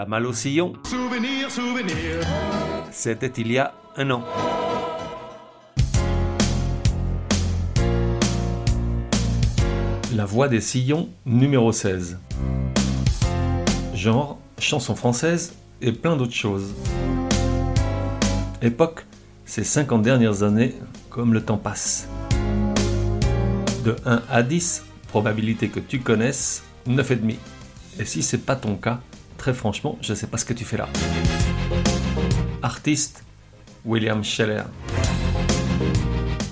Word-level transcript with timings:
La 0.00 0.06
malle 0.06 0.24
au 0.24 0.32
sillon. 0.32 0.72
Souvenir, 0.84 1.50
souvenir. 1.50 2.24
C'était 2.90 3.26
il 3.36 3.52
y 3.52 3.58
a 3.58 3.74
un 3.98 4.10
an. 4.10 4.24
La 10.14 10.24
voix 10.24 10.48
des 10.48 10.62
sillons, 10.62 11.10
numéro 11.26 11.70
16. 11.70 12.18
Genre, 13.92 14.38
chanson 14.58 14.96
française 14.96 15.52
et 15.82 15.92
plein 15.92 16.16
d'autres 16.16 16.32
choses. 16.32 16.74
Époque, 18.62 19.04
ces 19.44 19.64
50 19.64 20.00
dernières 20.00 20.42
années, 20.42 20.76
comme 21.10 21.34
le 21.34 21.44
temps 21.44 21.58
passe. 21.58 22.08
De 23.84 23.96
1 24.06 24.22
à 24.30 24.42
10, 24.42 24.82
probabilité 25.08 25.68
que 25.68 25.78
tu 25.78 26.00
connaisses, 26.00 26.62
9,5. 26.88 27.34
Et 27.98 28.06
si 28.06 28.22
c'est 28.22 28.38
pas 28.38 28.56
ton 28.56 28.76
cas, 28.76 29.00
très 29.40 29.54
franchement, 29.54 29.96
je 30.02 30.12
sais 30.12 30.26
pas 30.26 30.36
ce 30.36 30.44
que 30.44 30.52
tu 30.52 30.66
fais 30.66 30.76
là. 30.76 30.86
Artiste, 32.60 33.24
William 33.86 34.22
Scheller. 34.22 34.64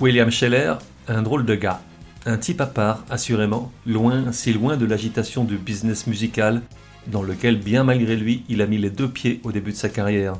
William 0.01 0.31
Scheller, 0.31 0.73
un 1.07 1.21
drôle 1.21 1.45
de 1.45 1.53
gars. 1.53 1.81
Un 2.25 2.37
type 2.37 2.59
à 2.61 2.65
part, 2.65 3.05
assurément, 3.11 3.71
loin, 3.85 4.31
si 4.31 4.53
loin 4.53 4.75
de 4.75 4.87
l'agitation 4.87 5.43
du 5.43 5.57
business 5.57 6.07
musical, 6.07 6.63
dans 7.05 7.21
lequel, 7.21 7.59
bien 7.59 7.83
malgré 7.83 8.15
lui, 8.15 8.43
il 8.49 8.59
a 8.59 8.65
mis 8.65 8.79
les 8.79 8.89
deux 8.89 9.07
pieds 9.07 9.39
au 9.43 9.51
début 9.51 9.71
de 9.71 9.77
sa 9.77 9.89
carrière. 9.89 10.33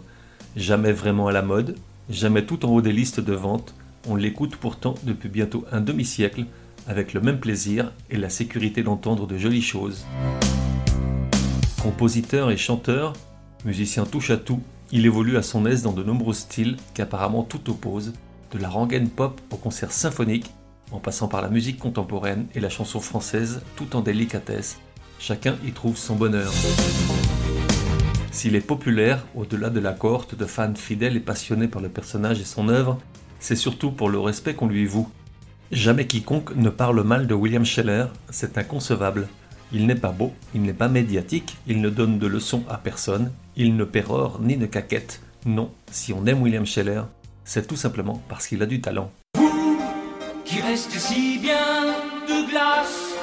Jamais 0.56 0.92
vraiment 0.92 1.28
à 1.28 1.32
la 1.32 1.44
mode, 1.44 1.76
jamais 2.10 2.48
tout 2.48 2.66
en 2.66 2.70
haut 2.70 2.82
des 2.82 2.94
listes 2.94 3.20
de 3.20 3.34
vente, 3.34 3.76
on 4.08 4.16
l'écoute 4.16 4.56
pourtant 4.56 4.96
depuis 5.04 5.30
bientôt 5.30 5.66
un 5.72 5.82
demi-siècle, 5.82 6.46
avec 6.88 7.14
le 7.14 7.22
même 7.22 7.40
plaisir 7.40 7.92
et 8.10 8.18
la 8.18 8.30
sécurité 8.30 8.82
d'entendre 8.82 9.28
de 9.28 9.38
jolies 9.38 9.62
choses. 9.62 10.04
Compositeur 11.82 12.52
et 12.52 12.58
chanteur, 12.58 13.14
musicien 13.64 14.04
touche 14.06 14.32
à 14.32 14.38
tout, 14.38 14.62
il 14.92 15.06
évolue 15.06 15.38
à 15.38 15.42
son 15.42 15.66
aise 15.66 15.82
dans 15.82 15.94
de 15.94 16.04
nombreux 16.04 16.34
styles 16.34 16.76
qu'apparemment 16.94 17.44
tout 17.44 17.70
oppose, 17.70 18.12
de 18.52 18.60
la 18.60 18.68
rengaine 18.68 19.10
pop 19.10 19.40
au 19.50 19.56
concert 19.56 19.94
symphonique, 19.94 20.52
en 20.92 21.00
passant 21.00 21.30
par 21.30 21.42
la 21.42 21.48
musique 21.48 21.80
contemporaine 21.80 22.48
et 22.54 22.60
la 22.60 22.68
chanson 22.68 23.00
française 23.00 23.62
tout 23.78 23.96
en 23.96 24.02
délicatesse. 24.02 24.78
Chacun 25.20 25.56
y 25.66 25.72
trouve 25.72 25.96
son 25.96 26.16
bonheur. 26.16 26.52
S'il 28.32 28.56
est 28.56 28.62
populaire, 28.62 29.26
au-delà 29.34 29.70
de 29.70 29.80
la 29.80 29.94
cohorte 29.94 30.36
de 30.36 30.46
fans 30.46 30.76
fidèles 30.76 31.16
et 31.16 31.22
passionnés 31.22 31.70
par 31.70 31.82
le 31.82 31.90
personnage 31.90 32.42
et 32.42 32.46
son 32.46 32.68
œuvre, 32.68 33.00
c'est 33.40 33.56
surtout 33.56 33.92
pour 33.92 34.10
le 34.10 34.20
respect 34.20 34.54
qu'on 34.54 34.68
lui 34.68 34.86
voue. 34.86 35.10
Jamais 35.72 36.08
quiconque 36.08 36.56
ne 36.58 36.70
parle 36.70 37.04
mal 37.04 37.26
de 37.26 37.34
William 37.34 37.64
Scheller, 37.64 38.08
c'est 38.30 38.58
inconcevable. 38.58 39.30
Il 39.72 39.86
n'est 39.86 39.96
pas 39.96 40.12
beau, 40.12 40.34
il 40.56 40.64
n'est 40.64 40.74
pas 40.74 40.88
médiatique, 40.88 41.58
il 41.68 41.80
ne 41.80 41.90
donne 41.90 42.18
de 42.18 42.26
leçons 42.26 42.64
à 42.68 42.78
personne, 42.78 43.32
il 43.56 43.76
ne 43.76 43.84
pérore 43.84 44.40
ni 44.42 44.58
ne 44.58 44.66
caquette. 44.66 45.22
Non, 45.46 45.72
si 45.92 46.12
on 46.12 46.26
aime 46.26 46.42
William 46.42 46.66
Scheller, 46.66 47.04
c'est 47.44 47.68
tout 47.68 47.76
simplement 47.76 48.22
parce 48.28 48.48
qu'il 48.48 48.64
a 48.64 48.66
du 48.66 48.82
talent. 48.82 49.12
Vous 49.36 49.80
qui 50.44 50.60
restez 50.62 50.98
si 50.98 51.38
bien 51.38 51.94
de 52.28 52.50
glace, 52.50 53.14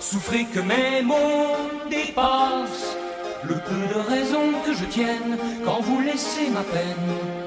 souffrez 0.00 0.46
que 0.46 0.60
mes 0.60 1.02
mots 1.02 1.56
dépassent 1.90 2.96
le 3.44 3.54
peu 3.54 3.94
de 3.94 4.08
raison 4.08 4.52
que 4.64 4.74
je 4.74 4.84
tienne 4.86 5.36
quand 5.64 5.80
vous 5.82 6.00
laissez 6.00 6.48
ma 6.50 6.62
peine 6.62 7.40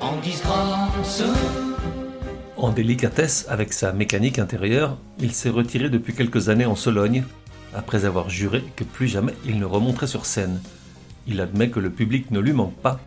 en 0.00 0.16
disgrâce. 0.20 1.22
En 2.56 2.70
délicatesse 2.70 3.46
avec 3.48 3.72
sa 3.72 3.92
mécanique 3.92 4.38
intérieure, 4.38 4.96
il 5.20 5.32
s'est 5.32 5.48
retiré 5.50 5.90
depuis 5.90 6.14
quelques 6.14 6.48
années 6.48 6.66
en 6.66 6.74
Sologne, 6.74 7.24
après 7.74 8.04
avoir 8.04 8.30
juré 8.30 8.64
que 8.76 8.84
plus 8.84 9.08
jamais 9.08 9.34
il 9.44 9.58
ne 9.58 9.64
remonterait 9.64 10.06
sur 10.06 10.26
scène. 10.26 10.60
Il 11.26 11.40
admet 11.40 11.70
que 11.70 11.80
le 11.80 11.90
public 11.90 12.30
ne 12.30 12.40
lui 12.40 12.52
manque 12.52 12.76
pas, 12.76 13.00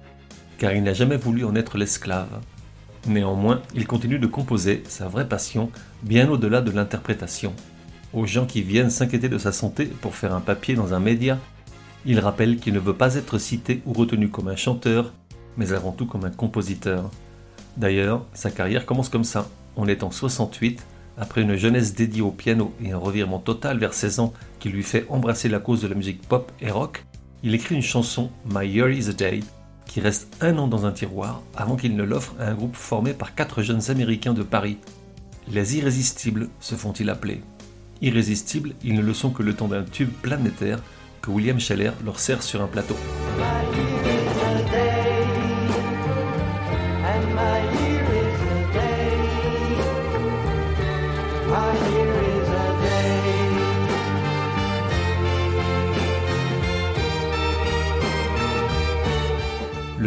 car 0.57 0.73
il 0.73 0.83
n'a 0.83 0.93
jamais 0.93 1.17
voulu 1.17 1.43
en 1.43 1.55
être 1.55 1.77
l'esclave. 1.77 2.41
Néanmoins, 3.07 3.61
il 3.73 3.87
continue 3.87 4.19
de 4.19 4.27
composer, 4.27 4.83
sa 4.87 5.07
vraie 5.07 5.27
passion, 5.27 5.71
bien 6.03 6.29
au-delà 6.29 6.61
de 6.61 6.69
l'interprétation. 6.69 7.53
Aux 8.13 8.27
gens 8.27 8.45
qui 8.45 8.61
viennent 8.61 8.91
s'inquiéter 8.91 9.29
de 9.29 9.39
sa 9.39 9.51
santé 9.51 9.85
pour 9.85 10.15
faire 10.15 10.35
un 10.35 10.41
papier 10.41 10.75
dans 10.75 10.93
un 10.93 10.99
média, 10.99 11.39
il 12.05 12.19
rappelle 12.19 12.57
qu'il 12.57 12.73
ne 12.73 12.79
veut 12.79 12.93
pas 12.93 13.15
être 13.15 13.37
cité 13.39 13.81
ou 13.85 13.93
retenu 13.93 14.29
comme 14.29 14.49
un 14.49 14.55
chanteur, 14.55 15.13
mais 15.57 15.73
avant 15.73 15.91
tout 15.91 16.05
comme 16.05 16.25
un 16.25 16.31
compositeur. 16.31 17.09
D'ailleurs, 17.77 18.25
sa 18.33 18.51
carrière 18.51 18.85
commence 18.85 19.09
comme 19.09 19.23
ça. 19.23 19.49
On 19.75 19.87
est 19.87 20.03
en 20.03 20.11
68, 20.11 20.85
après 21.17 21.41
une 21.41 21.55
jeunesse 21.55 21.93
dédiée 21.93 22.21
au 22.21 22.31
piano 22.31 22.73
et 22.83 22.91
un 22.91 22.97
revirement 22.97 23.39
total 23.39 23.77
vers 23.77 23.93
16 23.93 24.19
ans 24.19 24.33
qui 24.59 24.69
lui 24.69 24.83
fait 24.83 25.05
embrasser 25.09 25.49
la 25.49 25.59
cause 25.59 25.81
de 25.81 25.87
la 25.87 25.95
musique 25.95 26.27
pop 26.27 26.51
et 26.61 26.71
rock, 26.71 27.05
il 27.43 27.55
écrit 27.55 27.75
une 27.75 27.81
chanson, 27.81 28.29
My 28.45 28.67
Year 28.67 28.89
is 28.89 29.09
a 29.09 29.13
Day, 29.13 29.41
qui 29.85 29.99
reste 29.99 30.35
un 30.41 30.57
an 30.57 30.67
dans 30.67 30.85
un 30.85 30.91
tiroir 30.91 31.41
avant 31.55 31.75
qu'il 31.75 31.95
ne 31.95 32.03
l'offre 32.03 32.35
à 32.39 32.45
un 32.45 32.53
groupe 32.53 32.75
formé 32.75 33.13
par 33.13 33.35
quatre 33.35 33.61
jeunes 33.61 33.89
américains 33.89 34.33
de 34.33 34.43
Paris. 34.43 34.77
Les 35.51 35.77
irrésistibles 35.77 36.49
se 36.59 36.75
font-ils 36.75 37.09
appeler. 37.09 37.41
Irrésistibles, 38.01 38.73
ils 38.83 38.95
ne 38.95 39.01
le 39.01 39.13
sont 39.13 39.31
que 39.31 39.43
le 39.43 39.53
temps 39.53 39.67
d'un 39.67 39.83
tube 39.83 40.11
planétaire 40.21 40.79
que 41.21 41.29
William 41.29 41.59
Scheller 41.59 41.91
leur 42.05 42.19
sert 42.19 42.41
sur 42.41 42.61
un 42.61 42.67
plateau. 42.67 42.95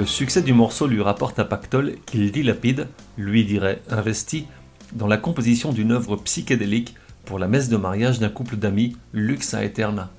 Le 0.05 0.09
succès 0.09 0.43
du 0.43 0.53
morceau 0.53 0.87
lui 0.87 1.01
rapporte 1.01 1.39
un 1.39 1.47
pactole 1.47 1.95
qu'il 2.05 2.31
dilapide, 2.31 2.89
lui 3.17 3.47
dirait 3.47 3.81
investi, 3.89 4.45
dans 4.93 5.07
la 5.07 5.17
composition 5.17 5.73
d'une 5.73 5.93
œuvre 5.93 6.17
psychédélique 6.17 6.95
pour 7.25 7.39
la 7.39 7.49
messe 7.49 7.71
de 7.71 7.79
mariage 7.79 8.19
d'un 8.19 8.29
couple 8.29 8.57
d'amis, 8.57 8.99
Lux 9.15 9.55
a 9.55 9.65
Eterna. 9.65 10.11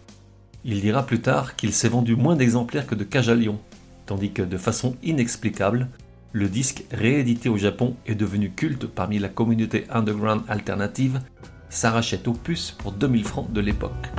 Il 0.63 0.81
dira 0.81 1.05
plus 1.05 1.21
tard 1.21 1.55
qu'il 1.55 1.71
s'est 1.71 1.87
vendu 1.87 2.15
moins 2.15 2.35
d'exemplaires 2.35 2.87
que 2.87 2.95
de 2.95 3.03
cage 3.03 3.29
à 3.29 3.35
lion, 3.35 3.59
tandis 4.07 4.31
que 4.31 4.41
de 4.41 4.57
façon 4.57 4.95
inexplicable, 5.03 5.87
le 6.31 6.49
disque 6.49 6.83
réédité 6.91 7.47
au 7.47 7.57
Japon 7.57 7.95
est 8.07 8.15
devenu 8.15 8.53
culte 8.53 8.87
parmi 8.87 9.19
la 9.19 9.29
communauté 9.29 9.85
underground 9.91 10.41
alternative, 10.47 11.21
s'arrachait 11.69 12.27
au 12.27 12.33
puce 12.33 12.71
pour 12.71 12.91
2000 12.91 13.23
francs 13.23 13.53
de 13.53 13.61
l'époque. 13.61 14.09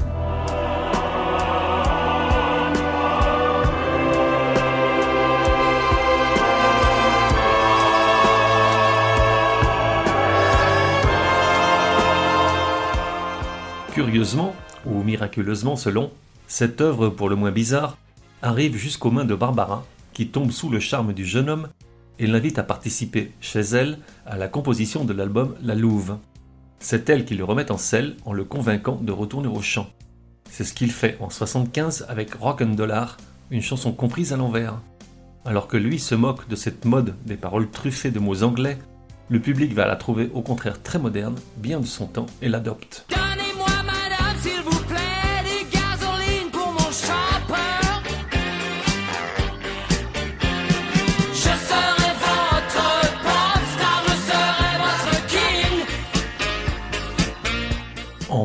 Curieusement, 14.27 14.57
ou 14.87 15.05
miraculeusement 15.05 15.77
selon, 15.77 16.11
cette 16.49 16.81
œuvre 16.81 17.11
pour 17.11 17.29
le 17.29 17.37
moins 17.37 17.53
bizarre 17.53 17.97
arrive 18.43 18.77
jusqu'aux 18.77 19.13
mains 19.13 19.25
de 19.25 19.37
Barbara, 19.37 19.87
qui 20.15 20.27
tombe 20.27 20.51
sous 20.51 20.69
le 20.69 20.81
charme 20.81 21.13
du 21.13 21.25
jeune 21.25 21.49
homme 21.49 21.69
et 22.19 22.27
l'invite 22.27 22.59
à 22.59 22.65
participer 22.65 23.31
chez 23.41 23.61
elle 23.61 24.01
à 24.27 24.37
la 24.37 24.49
composition 24.49 25.05
de 25.05 25.13
l'album 25.13 25.55
La 25.63 25.77
Louve. 25.77 26.17
C'est 26.81 27.09
elle 27.09 27.25
qui 27.25 27.37
le 27.37 27.45
remet 27.45 27.71
en 27.71 27.79
selle 27.79 28.17
en 28.25 28.33
le 28.33 28.43
convainquant 28.43 28.99
de 29.01 29.13
retourner 29.13 29.47
au 29.47 29.63
chant. 29.63 29.87
C'est 30.51 30.65
ce 30.65 30.75
qu'il 30.75 30.91
fait 30.91 31.17
en 31.21 31.31
75 31.31 32.07
avec 32.09 32.35
Rock 32.35 32.63
and 32.63 32.75
Dollar, 32.75 33.19
une 33.53 33.63
chanson 33.63 33.93
comprise 33.93 34.33
à 34.33 34.37
l'envers. 34.37 34.81
Alors 35.45 35.69
que 35.69 35.77
lui 35.77 36.01
se 36.01 36.17
moque 36.17 36.49
de 36.49 36.57
cette 36.57 36.85
mode 36.85 37.15
des 37.27 37.37
paroles 37.37 37.71
truffées 37.71 38.11
de 38.11 38.19
mots 38.19 38.43
anglais, 38.43 38.77
le 39.29 39.39
public 39.39 39.73
va 39.73 39.87
la 39.87 39.95
trouver 39.95 40.33
au 40.35 40.43
contraire 40.43 40.83
très 40.83 40.99
moderne, 40.99 41.37
bien 41.59 41.79
de 41.79 41.87
son 41.87 42.07
temps 42.07 42.27
et 42.43 42.49
l'adopte. 42.49 43.07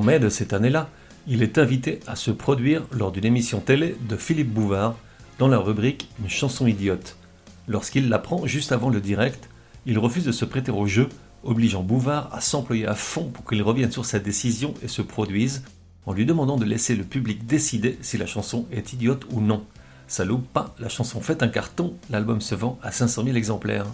En 0.02 0.04
mai 0.04 0.18
de 0.18 0.30
cette 0.30 0.54
année-là, 0.54 0.90
il 1.28 1.44
est 1.44 1.60
invité 1.60 2.00
à 2.08 2.16
se 2.16 2.32
produire 2.32 2.82
lors 2.92 3.12
d'une 3.12 3.24
émission 3.24 3.60
télé 3.60 3.96
de 4.10 4.16
Philippe 4.16 4.52
Bouvard 4.52 4.96
dans 5.38 5.48
la 5.48 5.60
rubrique 5.60 6.10
Une 6.20 6.28
chanson 6.28 6.66
idiote. 6.66 7.18
Lorsqu'il 7.68 8.10
l'apprend 8.10 8.48
juste 8.48 8.72
avant 8.72 8.90
le 8.90 9.00
direct, 9.00 9.48
il 9.86 10.00
refuse 10.00 10.26
de 10.26 10.32
se 10.32 10.44
prêter 10.44 10.72
au 10.72 10.88
jeu, 10.88 11.08
obligeant 11.44 11.84
Bouvard 11.84 12.32
à 12.34 12.42
s'employer 12.42 12.88
à 12.88 12.96
fond 12.96 13.26
pour 13.26 13.46
qu'il 13.46 13.62
revienne 13.62 13.92
sur 13.92 14.06
sa 14.06 14.18
décision 14.18 14.74
et 14.82 14.88
se 14.88 15.04
produise, 15.04 15.62
en 16.08 16.14
lui 16.14 16.26
demandant 16.26 16.58
de 16.58 16.66
laisser 16.66 16.96
le 16.96 17.04
public 17.04 17.46
décider 17.46 18.00
si 18.02 18.18
la 18.18 18.26
chanson 18.26 18.66
est 18.72 18.94
idiote 18.94 19.28
ou 19.30 19.40
non. 19.40 19.64
Ça 20.08 20.26
loupe 20.26 20.48
pas, 20.52 20.74
la 20.80 20.90
chanson 20.90 21.22
fait 21.22 21.44
un 21.44 21.48
carton, 21.48 21.94
l'album 22.10 22.42
se 22.42 22.56
vend 22.56 22.80
à 22.82 22.92
500 22.92 23.24
000 23.26 23.38
exemplaires. 23.38 23.86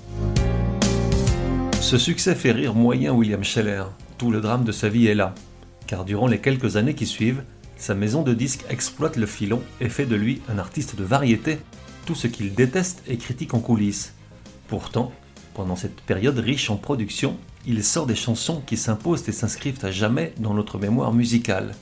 Ce 1.82 1.98
succès 1.98 2.34
fait 2.34 2.54
rire 2.54 2.74
moyen 2.74 3.12
William 3.12 3.44
Scheller. 3.44 3.84
Tout 4.18 4.32
le 4.32 4.40
drame 4.40 4.64
de 4.64 4.72
sa 4.72 4.88
vie 4.88 5.08
est 5.08 5.14
là. 5.14 5.36
Car 5.88 6.04
durant 6.04 6.28
les 6.28 6.40
quelques 6.40 6.76
années 6.76 6.96
qui 6.96 7.06
suivent, 7.06 7.44
Sa 7.80 7.94
maison 7.94 8.24
de 8.24 8.34
disques 8.34 8.66
exploite 8.72 9.18
le 9.18 9.28
filon 9.28 9.62
et 9.80 9.88
fait 9.88 10.08
de 10.08 10.16
lui 10.16 10.42
un 10.50 10.58
artiste 10.58 10.96
de 10.96 11.04
variété, 11.04 11.60
tout 12.08 12.16
ce 12.16 12.26
qu'il 12.26 12.56
déteste 12.56 13.04
et 13.08 13.18
critique 13.18 13.54
en 13.54 13.60
coulisses. 13.60 14.16
Pourtant, 14.68 15.12
pendant 15.54 15.76
cette 15.76 16.02
période 16.02 16.40
riche 16.40 16.72
en 16.72 16.76
production, 16.76 17.38
il 17.68 17.84
sort 17.84 18.08
des 18.08 18.16
chansons 18.16 18.64
qui 18.66 18.78
s'imposent 18.78 19.30
et 19.30 19.32
s'inscrivent 19.32 19.86
à 19.86 19.92
jamais 19.92 20.34
dans 20.40 20.56
notre 20.56 20.80
mémoire 20.80 21.14
musicale. 21.14 21.76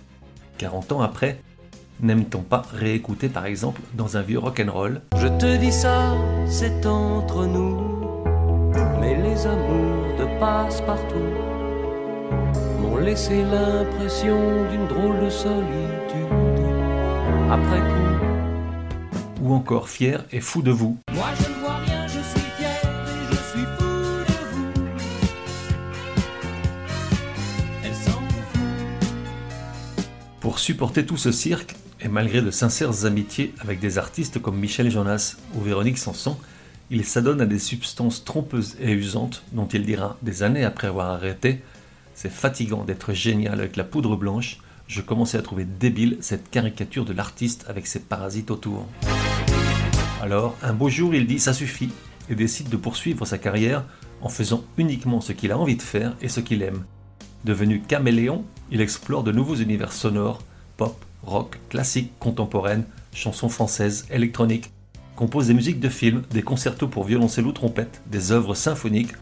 40 0.57 0.91
ans 0.91 1.01
après, 1.01 1.39
n'aime-t-on 2.01 2.41
pas 2.41 2.63
réécouter 2.73 3.29
par 3.29 3.45
exemple 3.45 3.79
dans 3.93 4.17
un 4.17 4.21
vieux 4.21 4.39
rock'n'roll 4.39 5.01
Je 5.17 5.27
te 5.27 5.55
dis 5.55 5.71
ça, 5.71 6.13
c'est 6.49 6.85
entre 6.85 7.45
nous, 7.45 7.79
mais 8.99 9.15
les 9.15 9.47
amours 9.47 10.17
de 10.19 10.39
passe-partout 10.41 11.55
m'ont 12.85 12.97
laissé 12.97 13.43
l'impression 13.43 14.69
d'une 14.69 14.87
drôle 14.87 15.25
de 15.25 15.29
solitude 15.29 16.29
après 17.49 17.79
coup. 17.79 19.41
Ou 19.41 19.53
encore 19.53 19.89
fier 19.89 20.23
et 20.31 20.39
fou 20.39 20.61
de 20.61 20.71
vous 20.71 20.97
Moi 21.13 21.27
je 21.39 21.49
ne 21.49 21.55
vois 21.59 21.77
rien, 21.77 22.07
je 22.07 22.19
suis 22.19 22.49
fier 22.57 22.79
et 22.83 23.31
je 23.31 23.35
suis 23.35 23.65
fou 23.77 23.85
de 23.85 24.33
vous. 24.51 24.71
Elle 27.83 27.93
s'en 27.93 28.11
fout. 28.11 28.61
Pour 30.39 30.59
supporter 30.59 31.05
tout 31.05 31.17
ce 31.17 31.31
cirque, 31.31 31.75
et 32.01 32.07
malgré 32.07 32.41
de 32.41 32.51
sincères 32.51 33.05
amitiés 33.05 33.53
avec 33.59 33.79
des 33.79 33.97
artistes 33.97 34.39
comme 34.39 34.59
Michel 34.59 34.91
Jonas 34.91 35.37
ou 35.55 35.61
Véronique 35.61 35.97
Sanson, 35.97 36.37
il 36.91 37.03
s'adonne 37.03 37.41
à 37.41 37.47
des 37.47 37.57
substances 37.57 38.23
trompeuses 38.23 38.75
et 38.79 38.91
usantes 38.91 39.43
dont 39.53 39.67
il 39.67 39.85
dira 39.85 40.17
des 40.21 40.43
années 40.43 40.63
après 40.63 40.87
avoir 40.87 41.09
arrêté 41.09 41.61
C'est 42.15 42.31
fatigant 42.31 42.85
d'être 42.85 43.13
génial 43.13 43.59
avec 43.59 43.75
la 43.75 43.83
poudre 43.83 44.15
blanche, 44.15 44.59
je 44.87 45.01
commençais 45.01 45.37
à 45.37 45.41
trouver 45.41 45.65
débile 45.65 46.17
cette 46.21 46.49
caricature 46.49 47.03
de 47.03 47.11
l'artiste 47.11 47.65
avec 47.67 47.85
ses 47.87 47.99
parasites 47.99 48.51
autour. 48.51 48.87
Alors, 50.21 50.55
un 50.61 50.73
beau 50.73 50.89
jour, 50.89 51.13
il 51.13 51.27
dit 51.27 51.39
ça 51.39 51.53
suffit 51.53 51.89
et 52.29 52.35
décide 52.35 52.69
de 52.69 52.77
poursuivre 52.77 53.25
sa 53.25 53.37
carrière 53.37 53.83
en 54.21 54.29
faisant 54.29 54.63
uniquement 54.77 55.19
ce 55.19 55.33
qu'il 55.33 55.51
a 55.51 55.57
envie 55.57 55.75
de 55.75 55.81
faire 55.81 56.15
et 56.21 56.29
ce 56.29 56.39
qu'il 56.39 56.63
aime. 56.63 56.85
Devenu 57.43 57.81
caméléon, 57.81 58.45
il 58.71 58.79
explore 58.79 59.23
de 59.23 59.33
nouveaux 59.33 59.55
univers 59.55 59.91
sonores, 59.91 60.41
pop, 60.77 61.03
rock, 61.23 61.59
classique, 61.69 62.13
contemporaine, 62.17 62.85
chansons 63.13 63.49
françaises, 63.49 64.07
électroniques, 64.09 64.71
compose 65.17 65.47
des 65.47 65.53
musiques 65.53 65.79
de 65.81 65.89
films, 65.89 66.23
des 66.31 66.43
concertos 66.43 66.87
pour 66.87 67.03
violoncelle 67.03 67.45
ou 67.45 67.51
trompette, 67.51 68.01
des 68.09 68.31
œuvres 68.31 68.55
symphoniques. 68.55 69.13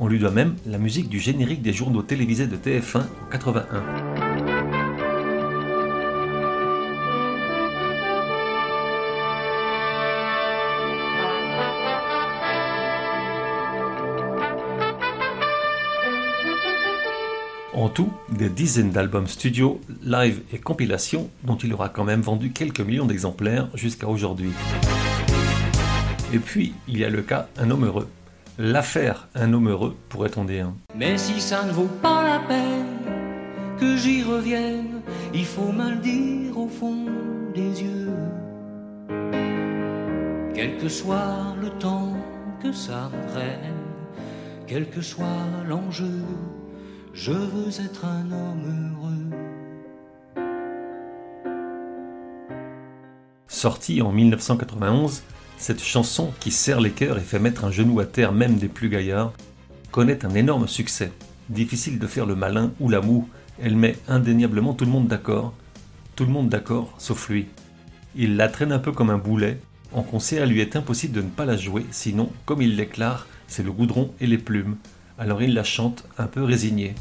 On 0.00 0.06
lui 0.06 0.20
doit 0.20 0.30
même 0.30 0.54
la 0.64 0.78
musique 0.78 1.08
du 1.08 1.18
générique 1.18 1.60
des 1.60 1.72
journaux 1.72 2.02
télévisés 2.02 2.46
de 2.46 2.56
TF1 2.56 2.98
en 2.98 3.30
81. 3.30 3.84
En 17.74 17.88
tout, 17.88 18.12
des 18.30 18.50
dizaines 18.50 18.90
d'albums 18.90 19.26
studio, 19.26 19.80
live 20.02 20.42
et 20.52 20.58
compilations 20.58 21.30
dont 21.42 21.56
il 21.56 21.72
aura 21.72 21.88
quand 21.88 22.04
même 22.04 22.20
vendu 22.20 22.50
quelques 22.52 22.80
millions 22.80 23.06
d'exemplaires 23.06 23.68
jusqu'à 23.74 24.08
aujourd'hui. 24.08 24.50
Et 26.32 26.38
puis, 26.38 26.74
il 26.86 26.98
y 26.98 27.04
a 27.04 27.10
le 27.10 27.22
cas 27.22 27.48
Un 27.56 27.70
homme 27.70 27.84
heureux. 27.84 28.08
L'affaire 28.60 29.28
Un 29.36 29.52
homme 29.52 29.68
heureux, 29.68 29.96
pourrait-on 30.08 30.44
dire. 30.44 30.72
Mais 30.96 31.16
si 31.16 31.40
ça 31.40 31.62
ne 31.62 31.70
vaut 31.70 31.90
pas 32.02 32.24
la 32.24 32.40
peine 32.40 32.98
que 33.78 33.96
j'y 33.96 34.24
revienne, 34.24 35.00
il 35.32 35.46
faut 35.46 35.70
me 35.70 35.90
le 35.90 35.98
dire 35.98 36.58
au 36.58 36.66
fond 36.66 37.06
des 37.54 37.84
yeux. 37.84 38.10
Quel 40.56 40.76
que 40.78 40.88
soit 40.88 41.54
le 41.62 41.70
temps 41.78 42.16
que 42.60 42.72
ça 42.72 43.12
me 43.14 43.32
prenne, 43.32 43.76
quel 44.66 44.90
que 44.90 45.02
soit 45.02 45.46
l'enjeu, 45.68 46.24
je 47.14 47.30
veux 47.30 47.68
être 47.68 48.06
un 48.06 48.32
homme 48.32 48.92
heureux. 48.96 49.38
Sortie 53.46 54.02
en 54.02 54.10
1991, 54.10 55.22
cette 55.58 55.82
chanson 55.82 56.32
qui 56.40 56.50
serre 56.50 56.80
les 56.80 56.92
cœurs 56.92 57.18
et 57.18 57.22
fait 57.22 57.38
mettre 57.38 57.64
un 57.64 57.70
genou 57.70 58.00
à 58.00 58.06
terre 58.06 58.32
même 58.32 58.56
des 58.56 58.68
plus 58.68 58.88
gaillards, 58.88 59.32
connaît 59.90 60.24
un 60.24 60.34
énorme 60.34 60.68
succès. 60.68 61.12
Difficile 61.48 61.98
de 61.98 62.06
faire 62.06 62.26
le 62.26 62.36
malin 62.36 62.72
ou 62.80 62.88
la 62.88 63.00
moue, 63.00 63.28
elle 63.60 63.76
met 63.76 63.96
indéniablement 64.06 64.74
tout 64.74 64.84
le 64.84 64.90
monde 64.90 65.08
d'accord. 65.08 65.52
Tout 66.14 66.24
le 66.24 66.30
monde 66.30 66.48
d'accord, 66.48 66.94
sauf 66.98 67.28
lui. 67.28 67.46
Il 68.14 68.36
la 68.36 68.48
traîne 68.48 68.72
un 68.72 68.78
peu 68.78 68.92
comme 68.92 69.10
un 69.10 69.18
boulet. 69.18 69.58
En 69.92 70.02
concert, 70.02 70.44
il 70.44 70.52
lui 70.52 70.60
est 70.60 70.76
impossible 70.76 71.14
de 71.14 71.22
ne 71.22 71.28
pas 71.28 71.44
la 71.44 71.56
jouer, 71.56 71.86
sinon, 71.90 72.30
comme 72.44 72.62
il 72.62 72.76
déclare, 72.76 73.26
c'est 73.46 73.62
le 73.62 73.72
goudron 73.72 74.12
et 74.20 74.26
les 74.26 74.38
plumes. 74.38 74.76
Alors 75.18 75.42
il 75.42 75.54
la 75.54 75.64
chante 75.64 76.04
un 76.18 76.26
peu 76.26 76.44
résigné. 76.44 76.94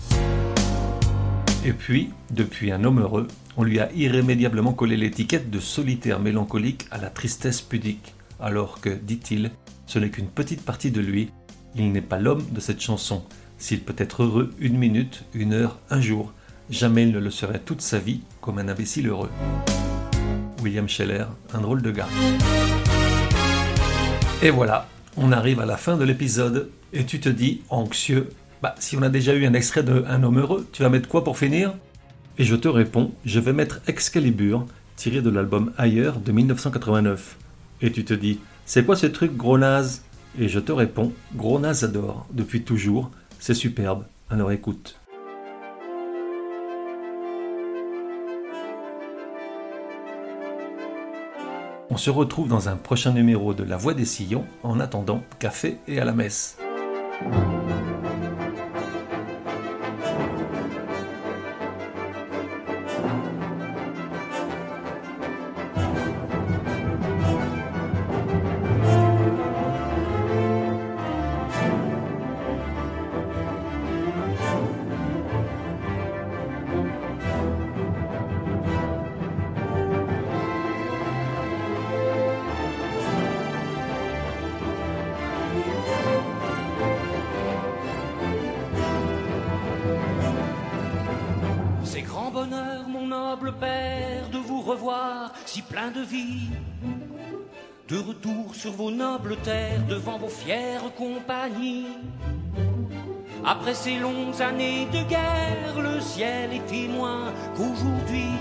Et 1.66 1.74
puis, 1.74 2.10
depuis 2.32 2.72
un 2.72 2.84
homme 2.84 3.02
heureux, 3.02 3.28
on 3.58 3.64
lui 3.64 3.80
a 3.80 3.92
irrémédiablement 3.94 4.74
collé 4.74 4.98
l'étiquette 4.98 5.50
de 5.50 5.60
solitaire 5.60 6.20
mélancolique 6.20 6.88
à 6.92 6.98
la 6.98 7.10
tristesse 7.10 7.62
pudique 7.62 8.16
alors 8.40 8.82
que, 8.82 8.90
dit-il, 8.90 9.52
ce 9.86 10.00
n'est 10.00 10.10
qu'une 10.10 10.28
petite 10.28 10.64
partie 10.64 10.92
de 10.92 11.02
lui, 11.02 11.32
il 11.76 11.92
n'est 11.92 12.02
pas 12.02 12.20
l'homme 12.20 12.46
de 12.52 12.60
cette 12.60 12.82
chanson. 12.82 13.24
S'il 13.58 13.82
peut 13.82 13.96
être 13.98 14.24
heureux 14.24 14.54
une 14.60 14.78
minute, 14.78 15.24
une 15.34 15.54
heure, 15.54 15.80
un 15.90 16.02
jour, 16.02 16.34
jamais 16.70 17.04
il 17.04 17.12
ne 17.12 17.20
le 17.20 17.32
serait 17.32 17.60
toute 17.60 17.82
sa 17.82 18.00
vie 18.00 18.22
comme 18.42 18.60
un 18.60 18.68
imbécile 18.68 19.08
heureux. 19.08 19.30
William 20.62 20.88
Scheller, 20.88 21.26
un 21.54 21.62
drôle 21.62 21.82
de 21.82 21.92
gars. 21.92 22.08
Et 24.42 24.50
voilà, 24.50 24.88
on 25.16 25.32
arrive 25.32 25.60
à 25.60 25.66
la 25.66 25.78
fin 25.78 25.98
de 25.98 26.04
l'épisode, 26.04 26.70
et 26.94 27.06
tu 27.06 27.20
te 27.20 27.30
dis, 27.30 27.62
anxieux, 27.70 28.30
bah 28.62 28.76
si 28.80 28.98
on 28.98 29.02
a 29.02 29.10
déjà 29.10 29.34
eu 29.34 29.46
un 29.46 29.54
extrait 29.54 29.84
de 29.84 30.04
Un 30.08 30.24
homme 30.24 30.40
heureux, 30.40 30.68
tu 30.72 30.84
vas 30.84 30.90
mettre 30.90 31.10
quoi 31.10 31.24
pour 31.24 31.38
finir? 31.38 31.74
Et 32.38 32.44
je 32.44 32.56
te 32.56 32.68
réponds, 32.68 33.12
je 33.26 33.40
vais 33.40 33.54
mettre 33.54 33.82
Excalibur, 33.88 34.66
tiré 34.96 35.22
de 35.22 35.30
l'album 35.30 35.72
Ailleurs 35.78 36.20
de 36.20 36.32
1989. 36.32 37.38
Et 37.82 37.92
tu 37.92 38.04
te 38.04 38.14
dis, 38.14 38.40
c'est 38.66 38.86
quoi 38.86 38.96
ce 38.96 39.08
truc 39.08 39.36
gros 39.36 39.58
naze? 39.58 40.04
Et 40.40 40.48
je 40.48 40.60
te 40.60 40.72
réponds, 40.72 41.14
gros 41.36 41.60
naze 41.60 41.84
adore, 41.84 42.28
depuis 42.32 42.64
toujours, 42.64 43.12
c'est 43.40 43.54
superbe, 43.54 44.06
alors 44.30 44.52
écoute. 44.52 45.00
On 51.90 51.98
se 51.98 52.10
retrouve 52.10 52.48
dans 52.48 52.70
un 52.70 52.76
prochain 52.76 53.14
numéro 53.14 53.54
de 53.54 53.64
La 53.64 53.78
Voix 53.78 53.96
des 53.96 54.06
Sillons, 54.06 54.46
en 54.62 54.80
attendant, 54.80 55.24
café 55.40 55.78
et 55.88 56.00
à 56.00 56.06
la 56.06 56.14
messe. 56.14 56.58
Revoir 94.68 95.32
si 95.46 95.62
plein 95.62 95.92
de 95.92 96.02
vie. 96.02 96.50
De 97.88 97.98
retour 97.98 98.54
sur 98.54 98.74
vos 98.74 98.92
nobles 98.92 99.38
terres, 99.38 99.86
devant 99.88 100.18
vos 100.18 100.28
fières 100.28 100.94
compagnies. 100.96 101.88
Après 103.46 103.74
ces 103.74 103.98
longues 103.98 104.42
années 104.42 104.88
de 104.92 105.04
guerre, 105.08 105.80
le 105.82 106.02
ciel 106.02 106.54
est 106.54 106.66
témoin 106.66 107.32
qu'aujourd'hui, 107.56 108.34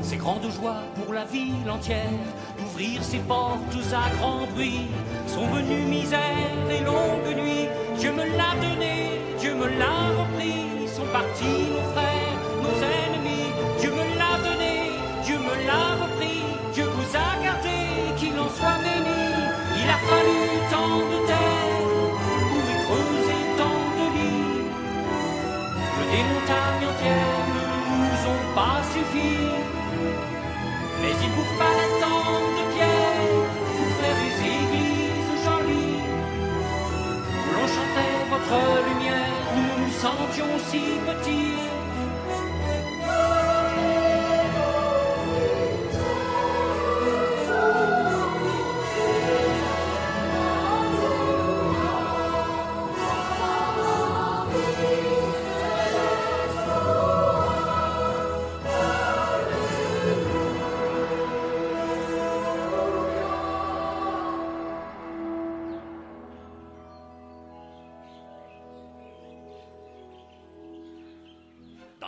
c'est 0.00 0.16
grande 0.16 0.50
joie 0.50 0.82
pour 0.94 1.12
la 1.12 1.24
ville 1.24 1.68
entière 1.70 2.24
d'ouvrir 2.58 3.04
ses 3.04 3.18
portes 3.18 3.76
à 3.92 4.16
grand 4.16 4.46
bruit. 4.54 4.86
Sont 5.26 5.46
venues 5.46 5.84
misère 5.84 6.70
et 6.70 6.82
longues 6.82 7.36
nuits, 7.36 7.68
Dieu 7.98 8.12
me 8.12 8.24
l'a 8.36 8.54
donné, 8.56 9.20
Dieu 9.38 9.54
me 9.54 9.68
l'a 9.78 10.08
repris, 10.18 10.88
sont 10.88 11.10
partis 11.12 11.66
nos 11.74 11.92
frères, 11.92 12.11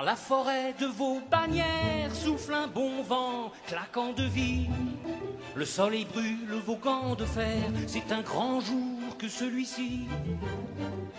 la 0.04 0.16
forêt 0.16 0.74
de 0.78 0.86
vos 0.86 1.20
bannières 1.30 2.14
souffle 2.14 2.52
un 2.52 2.66
bon 2.66 3.02
vent, 3.02 3.50
claquant 3.66 4.12
de 4.12 4.24
vie. 4.24 4.68
Le 5.54 5.64
soleil 5.64 6.04
brûle 6.04 6.60
vos 6.66 6.76
gants 6.76 7.14
de 7.14 7.24
fer, 7.24 7.62
c'est 7.86 8.12
un 8.12 8.20
grand 8.20 8.60
jour 8.60 9.16
que 9.18 9.28
celui-ci. 9.28 10.06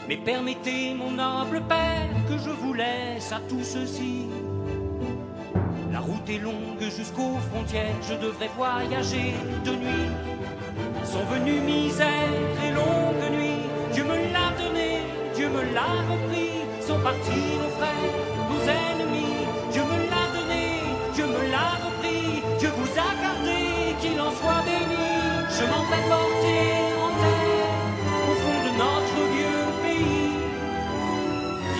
Mais 0.08 0.18
permettez, 0.18 0.94
mon 0.94 1.12
noble 1.12 1.63
père, 1.68 2.10
que 2.30 2.38
je 2.38 2.51
vous 2.51 2.74
laisse 2.74 3.32
à 3.32 3.39
tout 3.50 3.63
ceci. 3.63 4.27
La 5.92 6.00
route 6.00 6.30
est 6.30 6.38
longue 6.38 6.82
jusqu'aux 6.82 7.38
frontières, 7.51 7.96
je 8.08 8.13
devrais 8.13 8.50
voyager 8.56 9.34
de 9.63 9.72
nuit. 9.72 10.12
Sont 11.04 11.25
venues 11.25 11.62
misère 11.62 12.60
et 12.63 12.72
longue 12.72 13.32
nuit, 13.32 13.63
Dieu 13.94 14.04
me 14.04 14.15
l'a 14.32 14.51
donné, 14.62 15.00
Dieu 15.34 15.50
me 15.50 15.74
l'a 15.74 15.94
repris, 16.12 16.51
sont 16.86 17.00
partis 17.00 17.58
nos 17.63 17.70
frères, 17.77 18.35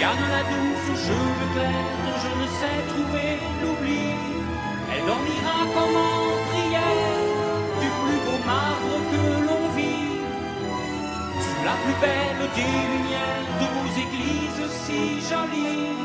Diane 0.05 0.29
la 0.29 0.43
douce 0.43 0.88
aux 0.93 1.01
cheveux 1.07 1.50
clairs, 1.53 1.97
dont 2.05 2.19
je 2.24 2.31
ne 2.39 2.47
sais 2.59 2.79
trouver 2.93 3.39
l'oubli, 3.59 4.13
elle 4.91 5.03
dormira 5.03 5.57
comme 5.74 5.97
en 5.97 6.27
prière, 6.51 7.24
du 7.81 7.89
plus 8.01 8.19
beau 8.25 8.39
marbre 8.45 8.97
que 9.12 9.24
l'on 9.47 9.63
vit, 9.75 10.21
sous 11.47 11.63
la 11.65 11.75
plus 11.83 11.97
belle 12.05 12.43
des 12.53 12.75
lumières 12.91 13.50
de 13.62 13.67
vos 13.74 13.89
églises 14.05 14.69
si 14.83 15.00
jolies. 15.27 16.04